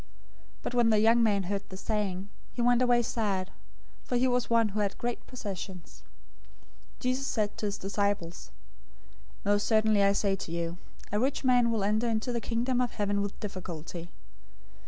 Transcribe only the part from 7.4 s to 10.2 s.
to his disciples, "Most certainly I